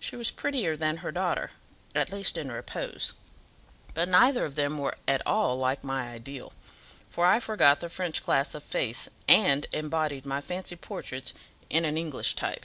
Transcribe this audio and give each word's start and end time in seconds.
She 0.00 0.16
was 0.16 0.30
prettier 0.30 0.74
than 0.74 0.96
her 1.04 1.12
daughter, 1.12 1.50
at 1.94 2.10
least 2.10 2.38
in 2.38 2.50
repose; 2.50 3.12
but 3.92 4.08
neither 4.08 4.46
of 4.46 4.54
them 4.54 4.78
were 4.78 4.96
at 5.06 5.20
all 5.26 5.58
like 5.58 5.84
my 5.84 6.08
ideal; 6.12 6.54
for 7.10 7.26
I 7.26 7.40
forgot 7.40 7.80
the 7.80 7.90
French 7.90 8.22
class 8.22 8.54
of 8.54 8.62
face, 8.62 9.10
and 9.28 9.66
embodied 9.72 10.24
my 10.24 10.40
fancy 10.40 10.76
portraits 10.76 11.34
in 11.68 11.84
an 11.84 11.98
English 11.98 12.36
type." 12.36 12.64